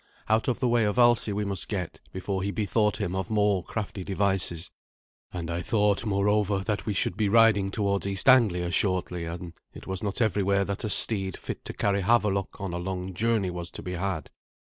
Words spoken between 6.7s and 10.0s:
we should be riding towards East Anglia shortly, and it